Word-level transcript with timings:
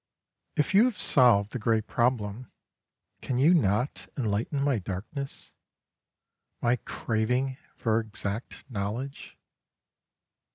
If 0.55 0.73
you 0.73 0.85
have 0.85 0.99
solved 0.99 1.51
the 1.51 1.59
great 1.59 1.85
problem, 1.85 2.51
can 3.21 3.37
you 3.37 3.53
not 3.53 4.09
enlighten 4.17 4.59
my 4.63 4.79
darkness, 4.79 5.53
my 6.59 6.77
craving 6.77 7.57
for 7.75 7.99
exact 7.99 8.65
knowledge? 8.67 9.37